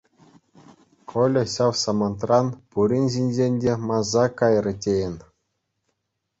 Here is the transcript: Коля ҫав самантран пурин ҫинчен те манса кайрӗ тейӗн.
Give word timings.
Коля 1.13 1.43
ҫав 1.55 1.73
самантран 1.81 2.51
пурин 2.73 3.05
ҫинчен 3.19 3.53
те 3.69 3.73
манса 3.87 4.23
кайрӗ 4.43 4.73
тейӗн. 4.89 5.15